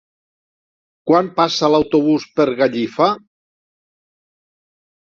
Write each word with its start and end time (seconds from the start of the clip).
Quan 1.11 1.29
passa 1.41 1.71
l'autobús 1.75 2.27
per 2.41 2.49
Gallifa? 2.65 3.13